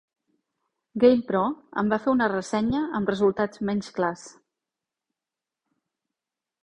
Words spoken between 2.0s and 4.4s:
fer una ressenya amb resultats menys clars.